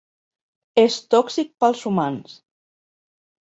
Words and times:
És 0.83 0.97
tòxic 1.17 1.53
pels 1.65 1.85
humans. 1.91 2.35